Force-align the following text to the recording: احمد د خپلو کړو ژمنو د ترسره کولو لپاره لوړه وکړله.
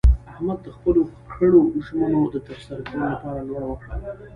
احمد 0.31 0.57
د 0.63 0.67
خپلو 0.77 1.01
کړو 1.33 1.61
ژمنو 1.85 2.21
د 2.33 2.35
ترسره 2.47 2.81
کولو 2.89 3.11
لپاره 3.13 3.41
لوړه 3.49 3.67
وکړله. 3.69 4.09